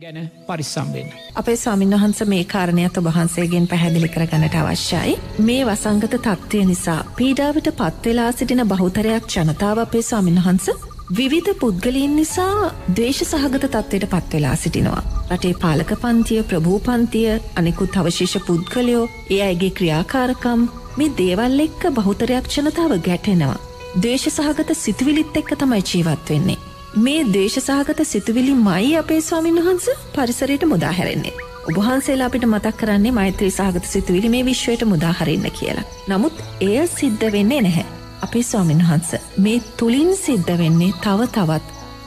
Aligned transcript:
ගැන 0.00 0.30
පරිස්සම්වෙන්න. 0.46 1.08
අපේ 1.34 1.56
ස්වාමින් 1.56 1.90
වහන්ස 1.92 2.20
මේ 2.26 2.44
කාරණයත් 2.44 2.98
ඔබහන්සේගෙන් 2.98 3.66
පැහැදිලි 3.66 4.08
කරගන්නට 4.08 4.54
අවශ්‍යයි. 4.54 5.16
මේ 5.40 5.66
වසංගත 5.66 6.14
තත්ත්වය 6.16 6.60
නිසා 6.64 7.00
පීඩාවට 7.16 7.68
පත්වෙලා 7.72 8.30
සිටින 8.32 8.64
බහුතරයක් 8.66 9.28
ජනතාව 9.34 9.78
අපේ 9.78 10.02
ස්වාමින් 10.02 10.38
වහන්ස 10.38 10.70
විවිධ 11.16 11.52
පුද්ගලීන් 11.60 12.16
නිසා 12.16 12.70
දේශ 12.96 13.22
සහගත 13.24 13.64
තත්ත්වයට 13.66 14.08
පත්වෙලා 14.08 14.56
සිටිනවා. 14.56 15.02
රටේ 15.30 15.54
පාලක 15.56 15.92
පන්තිය 16.02 16.42
ප්‍රභූ 16.44 16.80
පන්තිය 16.80 17.28
අනෙකුත් 17.56 17.96
අවශේෂ 17.96 18.46
පුද්ගලයෝ 18.46 19.04
ඒ 19.30 19.42
අයගේ 19.42 19.72
ක්‍රියාකාරකම් 19.72 20.64
මේ 20.96 21.12
දේවල් 21.18 21.66
එක්ක 21.66 21.86
බහුතරයක් 21.92 22.50
ජනතාව 22.56 22.96
ගැටෙනවා. 23.02 23.60
දේශ 24.02 24.26
සහගත 24.30 24.76
සිතුවිලිත් 24.76 25.40
එක්ක 25.42 25.56
තමයි 25.58 25.82
ජීවත් 25.84 26.28
වෙන්නේ. 26.30 26.69
මේ 26.96 27.24
දේශසාහගත 27.24 28.00
සිතුවිලි 28.04 28.54
මයි 28.54 28.96
අපේ 28.96 29.20
ස්වාමින් 29.20 29.54
වහන්ස 29.56 29.86
පරිසරයට 30.14 30.64
මුදාහැරෙන්නේ. 30.64 31.34
ඔබහන්සේලා 31.70 32.26
අපිට 32.26 32.44
මතක් 32.44 32.76
කරන්නේ 32.76 33.12
මෛත්‍රී 33.12 33.50
සහගත 33.50 33.84
සිතුවිලි 33.84 34.28
මේ 34.28 34.44
විශ්වයට 34.44 34.82
මුදාහරන්න 34.84 35.46
කියලා. 35.50 35.84
නමුත් 36.08 36.42
එය 36.60 36.86
සිද්ධ 36.88 37.32
වෙන්නේ 37.32 37.60
නැහැ. 37.60 37.86
අපේ 38.22 38.42
ස්වාමින් 38.42 38.82
වහන්ස 38.82 39.14
මේ 39.38 39.62
තුළින් 39.76 40.16
සිද්ධ 40.16 40.58
වෙන්නේ 40.58 40.92
තව 41.00 41.28
තවත් 41.28 41.62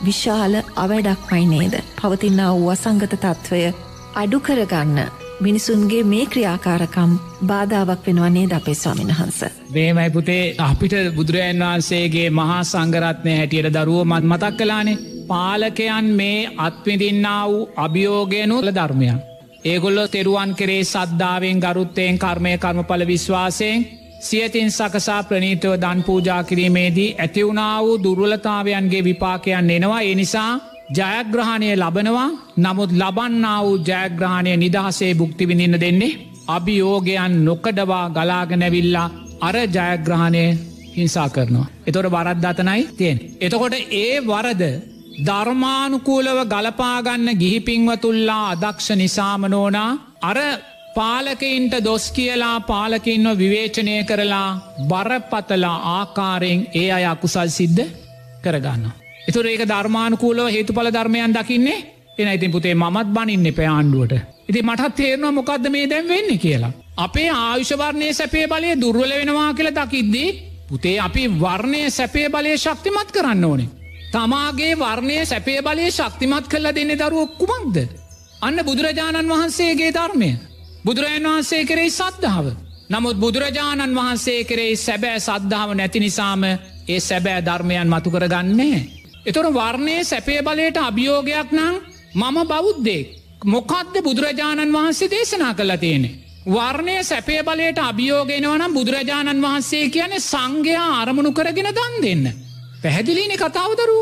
විශාල 0.06 0.62
අවැඩක්මයි 0.76 1.46
නේද. 1.48 1.82
පවතින්න 2.02 2.46
වූ 2.52 2.70
අසංගත 2.70 3.10
තත්ත්වය 3.16 3.74
අඩු 4.16 4.40
කරගන්න 4.40 5.23
මිනිසුන්ගේ 5.44 6.04
මේ 6.06 6.26
ක්‍රියාකාරකම් 6.26 7.12
බාධාවක් 7.48 8.06
වෙනවන්නේ 8.08 8.46
ද 8.46 8.54
අපේ 8.54 8.76
ස්වාමින් 8.76 9.10
වහන්ස. 9.10 9.40
වේමයි 9.74 10.10
පුතේ 10.10 10.44
අපිට 10.60 10.96
බුදුරජන් 11.16 11.64
වහන්සේගේ 11.64 12.30
මහා 12.32 12.62
සංගරත්නය 12.66 13.34
හැටියට 13.34 13.74
දරුව 13.76 14.02
මත් 14.04 14.24
මතක් 14.24 14.54
කලානේ 14.58 15.02
පාලකයන් 15.28 16.08
මේ 16.14 16.50
අත්විඳින්න 16.60 17.28
වූ 17.44 17.70
අභියෝගයනුල 17.78 18.70
ධර්මයන්. 18.72 19.22
ඒගොල්ලො 19.66 20.08
තෙරුවන් 20.10 20.52
කරේ 20.56 20.84
සද්ධාවෙන් 20.84 21.60
ගරුත්තයෙන් 21.60 22.18
කර්මය 22.18 22.58
කර්මඵල 22.58 23.04
විශ්වාසයෙන් 23.06 23.86
සියතින් 24.22 24.72
සකසා 24.72 25.24
ප්‍රනීතව 25.24 25.74
දන් 25.78 26.04
පූජා 26.04 26.44
කිරීමේදී 26.44 27.16
ඇතිවුණා 27.18 27.82
වූ 27.82 28.04
දුර්වලතාවයන්ගේ 28.04 29.04
විපාකයන් 29.04 29.70
එනවා 29.70 30.02
ඒ 30.02 30.16
නිසා 30.16 30.52
ජයග්‍රහණය 30.90 31.70
ලබනවා 31.76 32.30
නමුත් 32.58 32.92
ලබන්නා 32.94 33.60
වූ 33.64 33.78
ජයග්‍රහණය 33.80 34.54
නිදහසේ 34.58 35.14
බුක්තිවිඳන්න 35.16 35.80
දෙන්නේ 35.80 36.20
අභියෝගයන් 36.48 37.36
නොකඩවා 37.46 38.06
ගලාගනැවිල්ලා 38.10 39.10
අර 39.42 39.56
ජයග්‍රහණය 39.56 40.44
හිංසා 40.96 41.30
කරනවා. 41.30 41.68
එතොට 41.88 42.12
වරද්දතනයි 42.12 42.84
තියෙන්. 42.98 43.20
එතකොට 43.42 43.74
ඒ 43.94 44.22
වරද 44.22 44.64
ධර්මානුකූලව 45.20 46.40
ගලපාගන්න 46.46 47.28
ගිහිපින්වතුල්ලා 47.40 48.44
අදක්ෂ 48.50 48.90
නිසාමනෝනා 48.94 49.92
අර 50.22 50.38
පාලකයින්ට 50.96 51.74
දොස් 51.84 52.12
කියලා 52.12 52.58
පාලකින්ව 52.62 53.38
විවේචනය 53.38 53.96
කරලා 54.04 54.50
බරපතලා 54.90 55.78
ආකාරයෙන් 55.92 56.68
ඒ 56.74 56.92
අය 56.92 57.06
අකුසල් 57.06 57.50
සිද්ධ 57.50 57.86
කරගන්න. 58.44 59.03
එතුර 59.28 59.46
ඒක 59.46 59.66
ධර්මානුකූලව 59.66 60.48
හේතුඵල 60.50 60.90
ධර්මයන් 60.90 61.34
දකින්නේ 61.34 61.80
එන 62.18 62.28
ඉතින් 62.30 62.52
පුතේ 62.52 62.76
මත් 62.76 63.08
බනින්න 63.10 63.46
එප 63.46 63.60
ආණ්ඩුවට. 63.62 64.14
ඉති 64.50 64.62
මටත් 64.62 64.96
තේරනවා 64.96 65.32
මොකක්ද 65.32 65.70
මේ 65.70 65.90
දැම් 65.90 66.08
වෙන්න 66.08 66.40
කියලා. 66.40 66.72
අපේ 66.98 67.30
ආයුෂවර්ණය 67.32 68.14
සැපේ 68.14 68.48
බලය 68.48 68.76
දුර්වල 68.78 69.12
වෙනවා 69.12 69.54
කියල 69.54 69.72
දකිද්දී 69.72 70.30
පුතේ 70.70 71.00
අපි 71.00 71.24
වර්ණය 71.36 71.90
සැපේ 71.90 72.30
බලය 72.30 72.58
ශක්තිමත් 72.58 73.12
කරන්න 73.12 73.46
ඕනේ. 73.46 73.70
තමාගේ 74.12 74.74
වර්ණය 74.76 75.26
සැපේ 75.26 75.62
බලය 75.62 75.92
ශක්තිමත් 75.92 76.48
කල්ල 76.48 76.68
දෙන්න 76.72 76.94
දරුව 76.96 77.30
කුමක්ද. 77.40 77.78
අන්න 78.42 78.58
බුදුරජාණන් 78.62 79.30
වහන්සේගේ 79.30 79.92
ධර්මය. 79.92 80.32
බුදුරජන් 80.86 81.26
වහන්සේ 81.26 81.66
කරෙයි 81.66 81.92
සද්ධාව. 81.92 82.46
නමුත් 82.90 83.18
බුදුරජාණන් 83.18 83.96
වහන්සේ 83.96 84.44
කරෙයි 84.44 84.76
සැබෑ 84.78 85.20
සද්ධාව 85.20 85.70
නැති 85.74 86.00
නිසාම 86.00 86.44
ඒ 86.44 87.00
සැබෑ 87.00 87.42
ධර්මයන් 87.42 87.88
මතු 87.88 88.12
කරගන්නේ. 88.12 89.03
එතොර 89.26 89.46
වර්ණය 89.50 89.96
සැපේ 90.04 90.42
බලයට 90.42 90.78
අභියෝගයක් 90.80 91.52
නං 91.52 91.76
මම 92.16 92.38
බෞද්ධෙක්. 92.46 93.08
මොකක්ද 93.46 93.96
බුදුරජාණන් 94.04 94.74
වහන්සේ 94.74 95.10
දේශනා 95.10 95.54
කළ 95.54 95.76
තියෙනෙ. 95.78 96.10
වර්ණය 96.48 96.96
සැපේ 97.04 97.42
බලයට 97.42 97.80
අභියෝගෙනවනම් 97.82 98.74
බුදුරජාණන් 98.74 99.42
වහන්සේ 99.42 99.90
කියන 99.90 100.14
සංඝයා 100.22 100.92
අරමුණු 101.02 101.32
කරගෙන 101.32 101.70
දන් 101.70 101.96
දෙන්න. 102.02 102.26
පැහැදිලිනි 102.84 103.38
කතාවදරු 103.38 103.98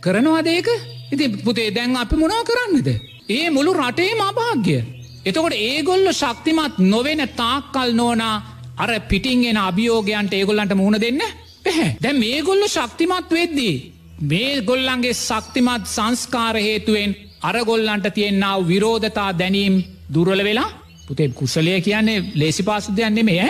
කරනවාදේක 0.00 0.68
ඉති 1.12 1.28
පුතේ 1.44 1.68
දැන් 1.70 1.96
අපි 1.96 2.16
මොනා 2.16 2.42
කරන්නද. 2.44 2.88
ඒ 3.28 3.50
මුළු 3.50 3.72
රටේ 3.74 4.12
මභාග්‍ය. 4.14 4.78
එතකොට 5.26 5.54
ඒගොල්ල 5.60 6.06
ශක්තිමත් 6.12 6.78
නොවෙන 6.86 7.22
තාක්කල් 7.36 7.90
නෝනා 7.92 8.36
අර 8.76 8.90
පිටින්ගෙන 9.02 9.58
අභියෝගයන්ට 9.58 10.32
ඒගොල්ලන්ට 10.32 10.74
මුණ 10.74 11.00
දෙන්න 11.00 11.22
පැහැ 11.64 11.96
දැ 12.00 12.12
මේගොල්ල 12.14 12.62
ශක්තිමත් 12.68 13.30
වෙද්දී. 13.30 13.76
මේ 14.20 14.62
ගොල්ලන්ගේ 14.62 15.14
ශක්තිමත් 15.16 15.86
සංස්කාර 15.86 16.56
හේතුවෙන් 16.58 17.16
අරගොල්ලන්ට 17.42 18.06
තියෙන්න්නාව 18.14 18.68
විරෝධතා 18.68 19.30
දැනීම් 19.34 19.74
දුරල 20.14 20.44
වෙලා 20.44 20.70
පුතේ 21.06 21.28
කුසලය 21.30 21.80
කියන්නේ 21.80 22.24
ලේසි 22.34 22.62
පාසුදයන්නේ 22.62 23.22
මේ 23.24 23.48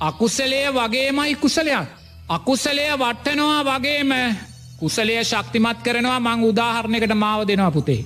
අකුසලය 0.00 0.60
වගේමයි 0.70 1.34
කුසලයක්. 1.36 1.88
අකුසලය 2.28 2.84
වට්ටනවා 2.94 3.64
වගේම 3.64 4.10
කුසලය 4.78 5.14
ශක්තිමත් 5.22 5.78
කරනවා 5.78 6.20
මං 6.20 6.44
උදාහරණයකට 6.44 7.14
මාව 7.14 7.46
දෙනවා 7.46 7.70
පුතේ. 7.70 8.04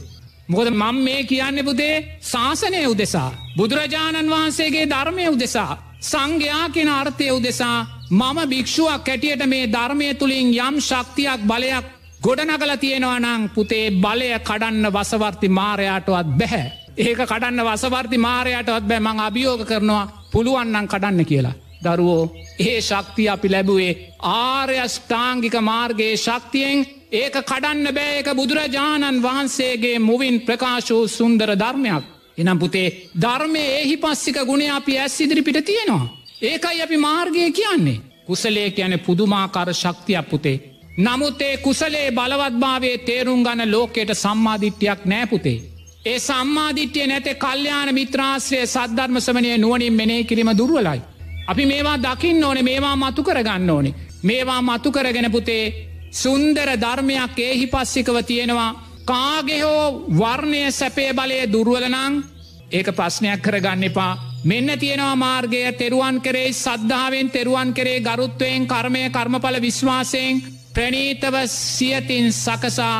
මොකද 0.48 0.70
මං 0.72 0.96
මේ 0.96 1.24
කියන්න 1.24 1.64
පුතේ 1.64 2.18
ශාසනය 2.22 2.86
උදෙසා. 2.86 3.30
බුදුරජාණන් 3.56 4.30
වහන්සේගේ 4.30 4.86
ධර්මය 4.86 5.28
උදෙසා. 5.28 5.78
සංඝයා 6.02 6.68
කෙන 6.68 6.88
අර්ථය 6.90 7.30
උදෙසා 7.30 7.86
මම 8.10 8.38
භික්ෂුවක් 8.46 9.04
කැටියට 9.04 9.46
මේ 9.46 9.66
ධර්මය 9.68 10.14
තුළින් 10.14 10.48
යම් 10.58 10.76
ශක්තියක් 10.80 11.40
බලයක් 11.42 11.93
ගොඩනගල 12.24 12.72
තියෙනවනං 12.76 13.50
පුතේ 13.50 13.90
බලය 13.96 14.30
කඩන්න 14.40 14.86
වසවර්ති 14.90 15.48
මාරයාටවත් 15.50 16.28
බැහැ. 16.34 16.72
ඒක 16.98 17.20
කඩන්න 17.22 17.60
වසවර්ති 17.62 18.18
මාරයටවත් 18.18 18.86
බෑ 18.86 19.00
මං 19.00 19.20
අභියෝග 19.20 19.64
කරනවා 19.64 20.04
පුළුවන්නන් 20.32 20.88
කඩන්න 20.88 21.24
කියලා. 21.24 21.54
දරුවෝ 21.84 22.32
ඒ 22.60 22.80
ශක්තිය 22.80 23.28
අපි 23.28 23.48
ලැබුවේ 23.48 23.92
ආර්යෂ්ඨාංගික 24.30 25.56
මාර්ගයේ 25.62 26.16
ශක්තියෙන් 26.16 26.86
ඒක 27.14 27.36
කඩන්න 27.42 27.92
බෑක 27.92 28.28
බුදුරජාණන් 28.32 29.22
වහන්සේගේ 29.22 29.98
මුවින් 30.00 30.40
ප්‍රකාශූ 30.40 31.04
සුන්දර 31.10 31.50
ධර්මයක්. 31.54 32.04
එනම් 32.38 32.58
පුතේ 32.58 32.88
ධර්මය 33.20 33.64
එහි 33.76 33.96
පස්සික 33.98 34.38
ගුණේ 34.42 34.70
අපි 34.72 34.98
ඇස් 34.98 35.20
ඉදිරිපිට 35.20 35.58
තියෙනවා. 35.62 36.12
ඒකයි 36.42 36.82
අපි 36.82 36.96
මාර්ගය 36.98 37.50
කියන්නේ. 37.52 38.02
කුසලේ 38.26 38.70
කියන 38.70 38.94
පුදුමාකාර 39.00 39.74
ශක්තියක් 39.74 40.30
පුතේ. 40.30 40.73
නමුත් 40.96 41.42
ඒ 41.42 41.56
කුසලේ 41.58 42.10
බලවත්භාවේ 42.10 42.98
තේරුම් 43.00 43.42
ගන්න 43.42 43.70
ලෝකයට 43.70 44.10
සම්මාධිට්‍යයක් 44.14 45.00
නෑපුතේ. 45.04 45.62
ඒ 46.04 46.18
සම්මාධිට්‍යය 46.20 47.06
නැතේ 47.06 47.34
කල්්‍යයාන 47.36 47.94
මිත්‍රාශ්‍රය 47.94 48.66
සද්ධර්මසමනය 48.66 49.58
නුවනින් 49.58 49.92
මෙනේ 49.92 50.24
කිරීම 50.24 50.50
දුර්වලයි. 50.52 51.00
අපි 51.46 51.66
මේවා 51.66 51.98
දකින්න 51.98 52.44
ඕනේ 52.44 52.62
මේවා 52.62 52.96
මතු 52.96 53.22
කරගන්න 53.22 53.70
ඕනේ. 53.70 53.94
මේවා 54.22 54.62
මතු 54.62 54.92
කරගෙන 54.92 55.30
පුතේ 55.30 55.64
සුන්දර 56.12 56.68
ධර්මයක් 56.76 57.38
ඒහි 57.40 57.66
පස්සිකව 57.66 58.16
තියෙනවා 58.22 58.70
කාගෙහෝ 59.04 60.06
වර්ණය 60.10 60.62
සැපේ 60.70 61.10
බලය 61.12 61.38
දුර්වලනං 61.46 62.22
ඒක 62.70 62.88
ප්‍රශ්නයක් 62.92 63.42
කරගන්න 63.42 63.82
එපා 63.82 64.12
මෙන්න 64.44 64.78
තියෙනවා 64.78 65.16
මාර්ගය 65.16 65.62
තෙරුවන් 65.74 66.20
කරේ 66.20 66.52
සද්ධාවෙන් 66.54 67.30
තෙරුවන් 67.30 67.70
කරේ 67.72 68.00
ගරුත්වයෙන් 68.00 68.66
කර්මය 68.66 69.02
කර්මඵල 69.10 69.60
විශ්වාසයෙන් 69.60 70.42
ප්‍රනීතව 70.74 71.36
සියතින් 71.46 72.32
සකසා 72.34 72.96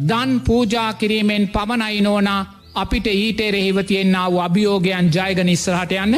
දන් 0.00 0.40
පූජා 0.40 0.92
කිරීමෙන් 0.92 1.48
පමණයි 1.48 2.00
නෝනා 2.00 2.40
අපිට 2.74 3.06
ඊට 3.08 3.40
එරෙහිව 3.40 3.78
තියෙන්න්නාව 3.82 4.34
අභියෝගයන් 4.38 5.10
ජයගන 5.10 5.48
ඉස්රහට 5.48 5.92
යන්න 5.94 6.16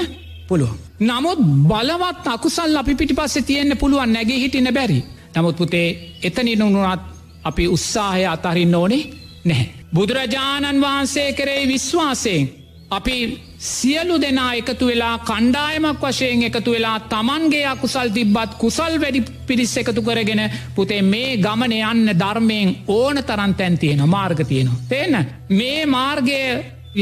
පුළුවන්. 0.49 0.77
නමුත් 1.01 1.41
බලවත් 1.65 2.27
අකුසල් 2.27 2.77
අපි 2.77 2.95
පිටි 2.95 3.15
පස්සේ 3.15 3.43
තියෙන්න්න 3.43 3.77
පුළුවන් 3.77 4.13
නැගේ 4.13 4.39
හිටින 4.39 4.69
බැරි. 4.71 5.01
නමුත් 5.35 5.57
පුතේ 5.57 5.89
එතනින් 6.23 6.63
උනුනත් 6.63 7.03
අපි 7.45 7.69
උත්සාහය 7.69 8.25
අතහරින්න 8.27 8.75
ඕනේ 8.75 9.05
නැහැ. 9.45 9.69
බුදුරජාණන් 9.95 10.81
වහන්සේ 10.81 11.33
කරේ 11.33 11.63
විශ්වාසයෙන් 11.69 12.51
අපි 12.91 13.17
සියලු 13.61 14.15
දෙනා 14.21 14.53
එකතු 14.55 14.87
වෙලා 14.87 15.19
කණ්ඩායමක් 15.21 16.03
වශයෙන් 16.03 16.43
එකතු 16.43 16.71
වෙලා 16.71 17.01
තමන්ගේ 17.03 17.67
අකුසල් 17.67 18.09
තිබ්බත් 18.09 18.55
කුසල් 18.55 18.95
වැඩි 19.01 19.21
පිරිස් 19.47 19.75
එකතු 19.77 20.03
කරගෙන 20.03 20.43
පුතේ 20.75 21.03
මේ 21.05 21.37
ගමන 21.37 21.75
යන්න 21.75 22.19
ධර්මයෙන් 22.19 22.71
ඕන 22.89 23.23
තරන් 23.23 23.55
තැන් 23.55 23.79
තියෙන 23.79 24.09
මාර්ග 24.09 24.41
තියෙනවා. 24.45 24.81
තේන 24.89 25.27
මේ 25.51 25.87
මාර්ගය 25.87 26.41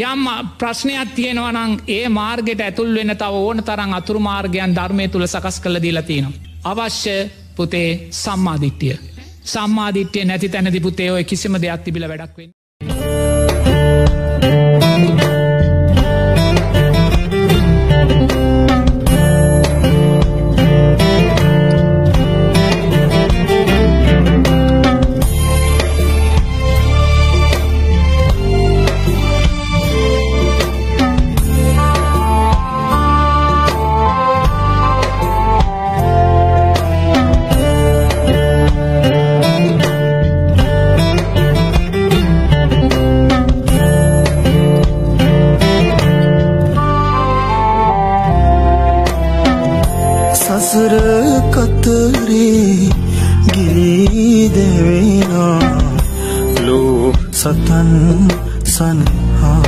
යම් 0.02 0.24
ප්‍රශ්නයක් 0.58 1.14
තියෙනවනං 1.14 1.78
ඒ 1.88 2.08
මාර්ගයට 2.10 2.60
ඇතුල් 2.60 2.94
වෙන 2.94 3.14
තව 3.16 3.34
ඕන 3.40 3.62
තරන් 3.62 3.94
අතුරු 3.94 4.20
මාර්ගයන් 4.20 4.74
ධර්මය 4.74 5.08
තුළ 5.08 5.26
සකස් 5.26 5.60
කළ 5.60 5.82
දීලා 5.82 6.02
තියෙනවා. 6.02 6.42
අවශ්‍ය 6.64 7.16
පුතේ 7.56 7.90
සම්මාධිට්්‍යය. 8.12 8.98
සම්මාධිට්‍යය 9.46 10.24
නැති 10.24 10.48
තැනදි 10.48 10.80
පුතේ 10.80 11.10
ඔය 11.12 11.24
කිසිම 11.24 11.54
දෙයක් 11.56 11.84
තිබිල 11.84 12.08
වැඩක්වෙන්. 12.08 12.50
සතන් 57.48 57.92
සනහා. 58.66 59.60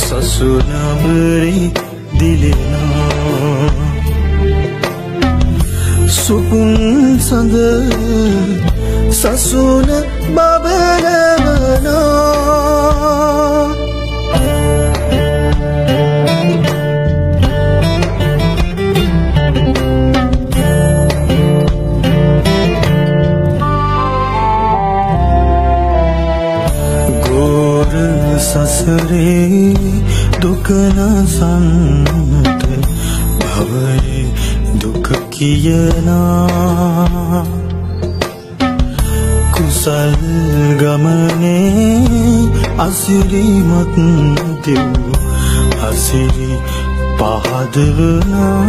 සසුනබරි 0.00 1.58
දිලෙනා. 2.18 3.68
සුපුන් 6.18 6.72
සඳ 7.20 7.54
සසුන 9.18 9.88
බබරවනා 10.28 11.88
ගෝර 27.24 27.92
සසරේ 28.40 29.74
දුකනසන්නට 30.40 31.62
භවයේ 33.40 34.26
දුක 34.76 35.06
කියනා 35.30 36.48
කුසල් 39.88 40.12
ගමනේ 40.76 42.44
අසිරිමත් 42.78 43.96
දෙව් 44.64 44.92
අසිරි 45.80 46.52
පහදවනා 47.18 48.64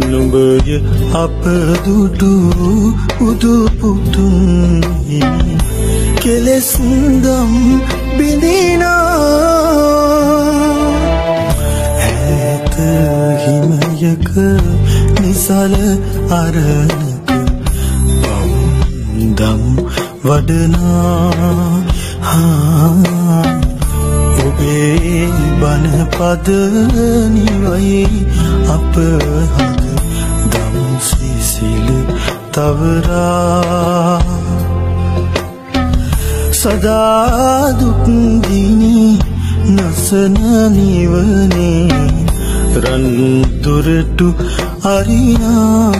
නුඹය 0.00 0.76
අපදුටු 1.14 2.32
උදුපුතුන්. 3.20 4.80
කෙලෙස්දම් 6.22 7.52
බිඳිනා. 8.16 8.92
ඇත 12.06 12.76
හිමයක 13.42 14.30
නිසල 15.20 15.74
අරණක 16.32 17.28
පවුන්දම් 18.22 19.62
වඩනා. 20.24 21.82
හා 22.22 23.42
ඔබේ 24.42 25.28
බනපද 25.60 26.48
නිවයි 27.34 28.02
අප 28.68 28.94
හද 28.96 29.81
දම්සිසිල 31.02 31.88
තවරා 32.52 34.22
සදාදුක්දිනි 36.52 37.98
නසන 39.68 40.36
නිවනේ 40.74 41.88
රන්දුරටු 42.76 44.28
අරිනා 44.86 45.92